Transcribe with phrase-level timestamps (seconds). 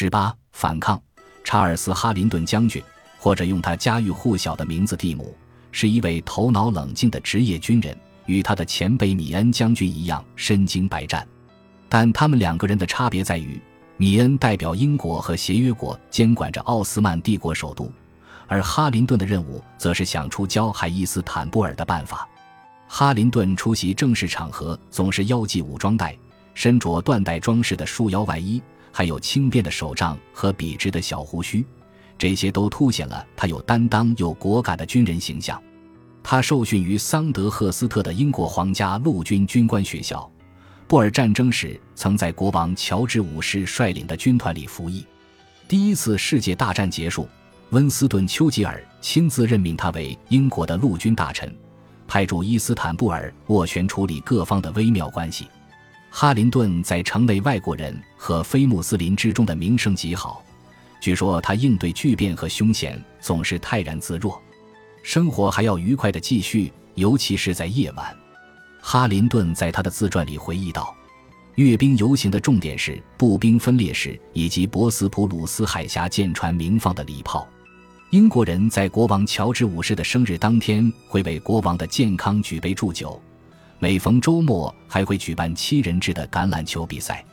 [0.00, 0.98] 十八，反抗。
[1.44, 2.82] 查尔斯·哈林顿将军，
[3.18, 5.36] 或者用他家喻户晓的名字蒂姆，
[5.72, 11.28] 是一位头脑冷静的职业军人，与他的前辈米恩将军一样身经百战。
[11.86, 13.60] 但他们两个人的差别在于，
[13.98, 17.92] 米恩代表英国和协约国监管着奥斯曼帝国首都，
[18.46, 22.26] 而哈林顿的任务则是想出教海伊斯坦布尔的办法。
[22.88, 26.16] 哈林顿出席正式场合总是腰系武装带，
[26.54, 28.62] 身着缎带装饰的束腰外衣。
[28.92, 31.64] 还有轻便的手杖和笔直的小胡须，
[32.18, 35.60] 这些都凸显了他有担当有果敢的军人形象。
[36.22, 40.30] 他受训于桑德赫斯特的英国皇家陆军军官学校，
[40.86, 45.06] 布尔战争时曾在国王乔治五世率领的军团里服役。
[45.66, 47.26] 第一次世界大战结束，
[47.70, 51.50] 温斯顿·丘吉尔亲自任命他为英国的陆军大臣，
[52.06, 55.46] 派驻伊斯坦布尔斡旋处理各方的微妙关系。
[56.10, 60.44] 哈林顿在城内外国人和非穆斯林之中的名声极好，
[61.00, 64.38] 据说他应对巨变和凶险总是泰然自若，
[65.02, 68.14] 生活还要愉快的继续，尤其是在夜晚。
[68.80, 70.92] 哈林顿在他的自传里回忆道
[71.54, 77.48] ：“阅兵游行的重点是步兵分列式以及博斯普鲁斯海峡舰船鸣放的礼炮。
[78.10, 83.22] 英国人在国王乔治五世的生日当天会为国王的健康举杯祝酒。”
[83.82, 87.24] 每逢周末，还会举办七人制的橄榄球比赛，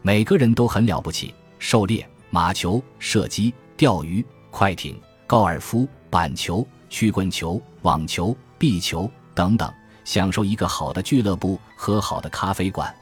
[0.00, 1.34] 每个人都很了不起。
[1.58, 9.68] 狩猎、马球、射击、钓鱼、快艇、高尔夫、板球、曲棍球、网球、壁球等等，
[10.04, 12.94] 享受一个好的俱乐部和好的咖啡馆。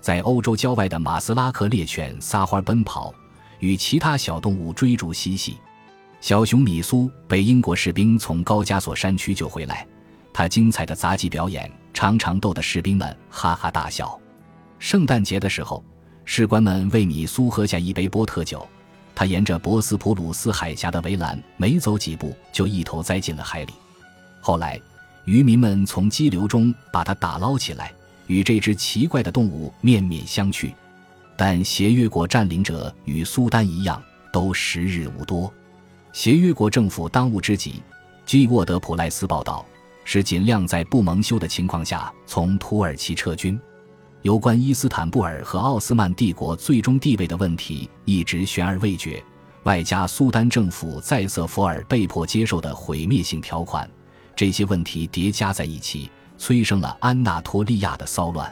[0.00, 3.12] 在欧洲郊外的马斯拉克，猎犬撒欢奔跑，
[3.58, 5.58] 与其他小动物追逐嬉戏。
[6.20, 9.84] 小熊米苏被英国士兵从高加索山区救回来。
[10.32, 14.18] 他精彩的杂技表演常常逗得士兵们哈哈大笑。
[14.78, 15.82] 圣诞节的时候，
[16.24, 18.66] 士官们为米苏喝下一杯波特酒，
[19.14, 23.72] 他沿着博斯普鲁斯海峡的围栏没走几步就一头栽进了海里。
[24.40, 24.80] 后来，
[25.24, 27.92] 渔民们从激流中把他打捞起来，
[28.28, 30.72] 与这只奇怪的动物面面相觑。
[31.36, 35.52] 但协约国占领者与苏丹一样，都时日无多。
[36.12, 37.82] 协约国政府当务之急，
[38.24, 39.66] 据沃德普赖斯报道。
[40.10, 43.60] 是尽量在不蒙羞的情况下从土耳其撤军。
[44.22, 49.22] 有关伊斯坦布尔和奥斯曼帝国最终地位的问题一直悬而未决，
[49.64, 53.86] 外加苏丹政府在瑟弗尔被迫接受的毁灭性条款，
[54.34, 58.50] 这些问题叠加在一起，催生了安纳托利亚的骚乱。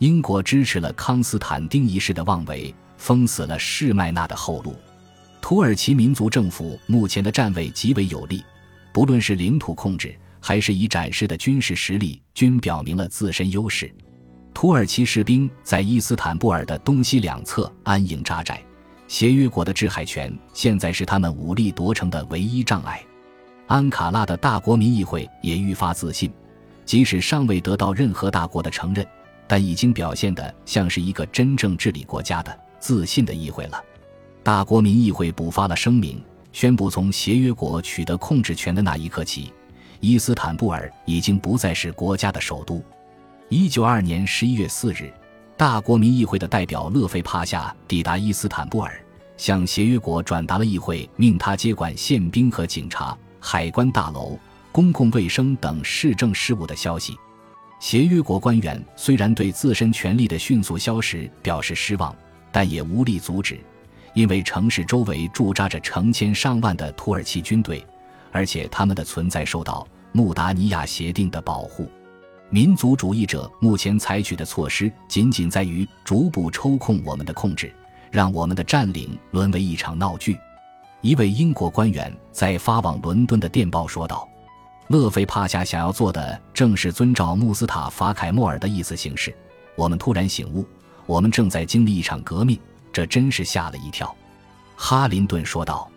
[0.00, 4.74] 英国支持了康斯坦丁一世的妄为，封死了士麦纳的后路。
[5.40, 8.42] 土耳其民族政府目前的站位极为有利，
[8.92, 10.12] 不论是领土控制。
[10.40, 13.92] 还是以展示的军事实力均表明了自身优势。
[14.52, 18.60] 土耳其士兵在伊斯坦布尔的东西两侧安营扎寨，
[19.06, 23.00] 协约国的制海权现在是他们武力夺城的唯一障碍。
[23.68, 26.30] 安卡拉的大国民议会也愈发自信，
[26.84, 29.06] 即使尚未得到任何大国的承认，
[29.46, 33.80] 但已经表现得像是一个真正治理国家的自信的议会了。
[34.42, 36.20] 大国民议会补发了声明，
[36.52, 39.52] 宣布从协约国取得控制权的那一刻起。
[40.00, 42.82] 伊斯坦布尔已经不再是国家的首都。
[43.50, 45.12] 一九二年十一月四日，
[45.58, 48.98] 大国民议会的代表勒费帕夏抵达伊斯坦布尔，
[49.36, 54.38] 向协约国转达了议会命他接管宪兵和警察、海关大楼、
[54.72, 57.14] 公共卫生等市政事务的消息。
[57.78, 62.14] 协约国官员虽然对自身权力的迅速消失表示失望，
[62.50, 63.60] 但也无力阻止，
[64.14, 67.84] 因为城市周围驻扎着成千上万的土耳其军队。
[68.32, 71.88] 而且他们的存在受到穆达尼亚协定的保护。
[72.48, 77.72] 民族主义者目前采取的措施仅仅在于逐步抽空我们的控制，
[78.10, 80.36] 让我们的占领沦为一场闹剧。
[81.00, 84.28] 一位英国官员在发往伦敦的电报说道
[84.88, 89.32] ：“勒菲帕夏想要做的正是遵照穆斯塔法凯莫尔的意思行事。
[89.76, 90.66] 我们突然醒悟，
[91.06, 92.58] 我们正在经历一场革命，
[92.92, 94.12] 这真是吓了一跳。”
[94.74, 95.88] 哈林顿说道。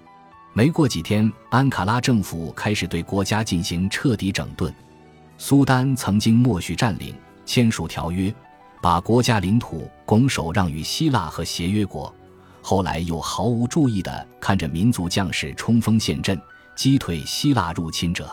[0.55, 4.71] 没过几天，安卡拉政府开始对国家进行彻底整顿。
[5.35, 8.31] 苏丹曾经默许占领、签署条约，
[8.79, 12.13] 把国家领土拱手让与希腊和协约国，
[12.61, 16.39] 后来又毫无注意地看着民族将士冲锋陷阵，
[16.75, 18.29] 击退希腊入侵者。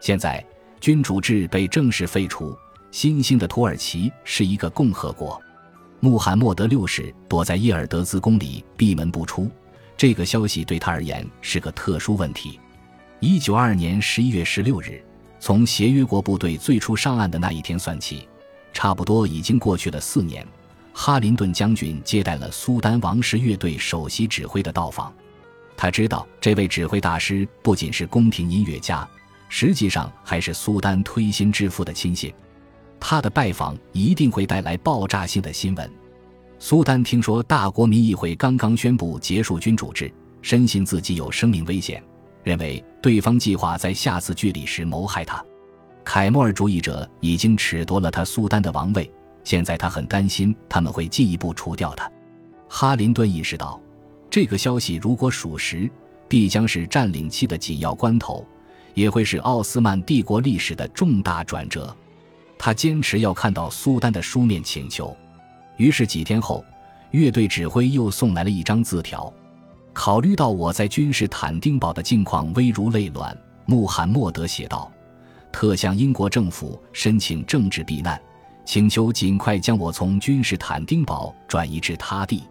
[0.00, 0.44] 现在，
[0.80, 2.52] 君主制被正式废除，
[2.90, 5.40] 新兴的土耳其是一个共和国。
[6.00, 9.48] 穆罕默德六世躲在叶尔德兹宫里闭门不出。
[9.96, 12.58] 这个消息对他而言是个特殊问题。
[13.20, 15.02] 一九二二年十一月十六日，
[15.40, 18.28] 从协约国部队最初上岸的那一天算起，
[18.72, 20.46] 差不多已经过去了四年。
[20.92, 25.12] 哈林顿将军接待了苏丹王室乐队首席指挥的到访。
[25.76, 29.08] 他知道这位指挥大师不仅是宫廷音乐家，
[29.48, 32.32] 实际上还是苏丹推心置腹的亲信。
[33.00, 35.90] 他的拜访一定会带来爆炸性的新闻。
[36.66, 42.02] 苏丹听说大国民议会刚刚宣布结束君主制，深信自己有生命危险，
[42.42, 45.44] 认为对方计划在下次聚礼时谋害他。
[46.02, 49.12] 凯末尔主义者已经褫夺了他苏丹的王位，
[49.44, 52.10] 现在他很担心他们会进一步除掉他。
[52.66, 53.78] 哈林顿意识到。
[54.30, 55.86] 这个消息如果属实，
[56.28, 58.42] 必将是占领期的紧要关头，
[58.94, 61.94] 也会是奥斯曼帝国历史的重大转折。
[62.58, 65.14] 他坚持要看到苏丹的书面请求，
[65.76, 66.64] 于是几天后，
[67.10, 69.32] 乐队指挥又送来了一张字条。
[69.92, 73.36] 考虑到我在君士坦丁堡的境况危如累卵，
[73.66, 74.90] 穆罕默德写道
[75.52, 78.20] ：“特向英国政府申请政治避难，
[78.64, 82.42] 请求尽快将我从君士坦丁堡转移至他地。”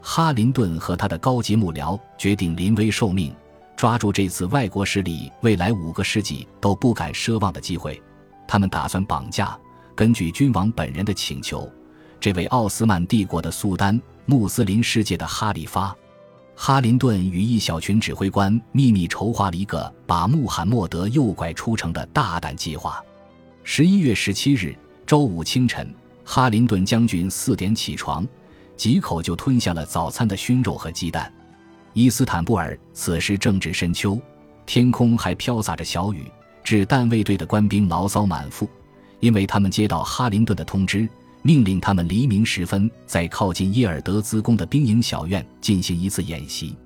[0.00, 3.34] 哈林顿和他的高级幕僚决定临危受命，
[3.76, 8.00] 抓住这次外国势力未来五个世纪都不敢奢望的机会。
[8.46, 9.58] 他们打算绑架，
[9.96, 11.68] 根据君王本人的请求，
[12.20, 15.94] 这位奥斯曼帝国的苏丹、穆斯林世界的哈里发。
[16.54, 23.02] 哈林顿与一小群指挥官秘密筹划了一个把穆罕默德诱拐出城的大胆计划。
[23.62, 24.74] 十一月十七日
[25.06, 28.26] 周五清晨，哈林顿将军四点起床。
[28.76, 31.32] 几口就吞下了早餐的熏肉和鸡蛋。
[31.94, 34.20] 伊斯坦布尔此时正值深秋，
[34.66, 36.30] 天空还飘洒着小雨，
[36.62, 38.68] 致弹卫队的官兵牢骚满腹，
[39.18, 41.08] 因为他们接到哈林顿的通知，
[41.46, 46.76] 命令他们黎明时分在靠近耶尔德兹宫的兵营小院进行一次演习。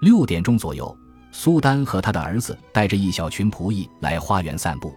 [0.00, 0.96] 六点钟左右，
[1.30, 4.94] 苏丹和他的儿子带着一小群仆役来花园散步。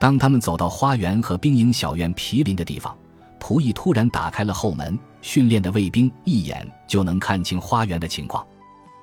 [0.00, 2.96] 当他们走到花园和兵营小院毗邻的地方，
[3.38, 4.98] 仆役突然打开了后门。
[5.20, 8.42] 训练的卫兵一眼就能看清花园的情况。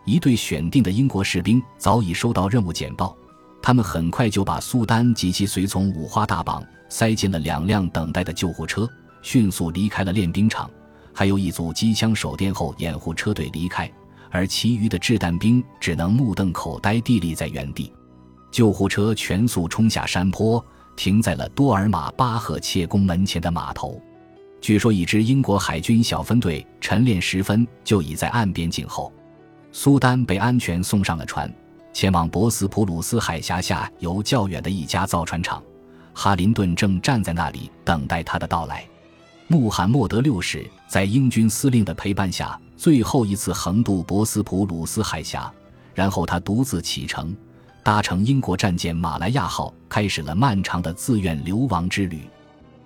[0.06, 3.16] 一队选定的英国士兵早已收到任务简报，
[3.62, 8.90] 他们很快就把苏丹及其随从五花大绑塞进了两辆等待的救护车，
[9.26, 10.70] 迅速离开了练兵场。
[11.12, 13.92] 还有一组机枪手殿后掩护车队离开，
[14.30, 17.92] 而其余的掷弹兵只能目瞪口呆地立在原地。
[18.52, 20.64] 救护车全速冲下山坡，
[20.96, 24.00] 停在了多尔玛巴赫切宫门前的码头。
[24.62, 29.12] 据说，一支英国海军小分队晨练时分就已在岸边静候。
[29.72, 31.52] 苏丹被安全送上了船，
[31.94, 35.64] 前往博斯普鲁斯海峡下游较远的一家造船厂。
[36.14, 38.86] 哈林顿正站在那里等待他的到来。
[39.48, 45.54] 穆罕默德六世在英军司令的陪伴下，最后一次横渡博斯普鲁斯海峡，
[45.94, 47.36] 然后他独自启程，
[47.84, 52.22] 搭乘英国战舰马来亚号，开始了漫长的自愿流亡之旅。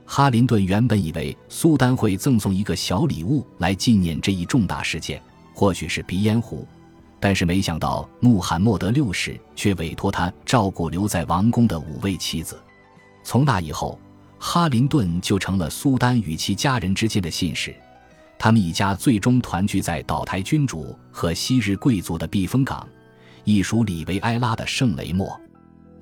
[0.05, 5.21] 哈林顿原本以为苏丹会赠送一个小礼物来纪念这一重大事件，
[5.53, 6.67] 或许是鼻烟壶，
[7.21, 12.59] 但是没想到穆罕默德六世却委托他照顾留在王宫的五位妻子。
[13.23, 13.97] 从那以后，
[14.39, 17.75] 哈林顿就成了苏丹与其家人之间的信使。
[18.37, 22.87] 他们一家最终团聚在岛台君主和昔日贵族的避风港，
[23.43, 25.39] 亦属里维埃拉的圣雷莫。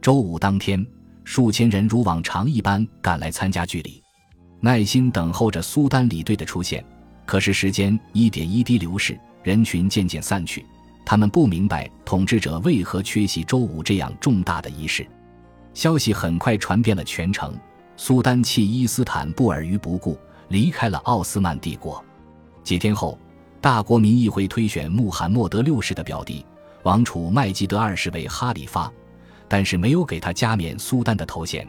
[0.01, 0.85] 周五当天。
[1.29, 4.01] 数千人如往常一般赶来参加聚礼，
[4.61, 6.81] 耐心等候着苏丹礼队的出现。
[7.25, 10.65] 可是时间一点一滴流逝，人群渐渐散去。
[11.05, 15.05] 他们不明白统治者为何缺席周五这样重大的仪式。
[15.73, 17.53] 消息很快传遍了全城，
[17.97, 22.01] 苏丹弃伊斯坦布尔于不顾，离开了奥斯曼帝国。
[22.63, 23.19] 几天后，
[23.59, 26.45] 大国民议会推选穆罕默德六世的表弟
[26.83, 28.89] 王储麦基德二世为哈里发。
[29.49, 31.65] 但是没有给他加冕苏丹的头衔。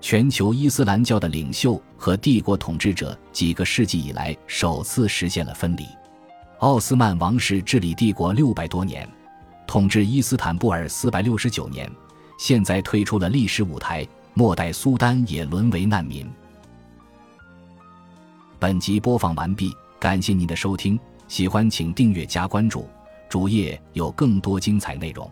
[0.00, 5.86] 全球伊斯兰教的领袖和帝国统治者几个世纪以来首次实现了分离。
[6.58, 9.08] 奥斯曼王室治理帝国六百多年，
[9.64, 11.88] 统治伊斯坦布尔四百六十九年，
[12.36, 16.28] 现在退出了历史舞台，末代苏丹也沦为难民。
[18.58, 20.98] 本集播放完毕，感谢您的收听，
[21.28, 22.88] 喜欢请订阅加关注，
[23.28, 25.30] 主页有更多精彩内容。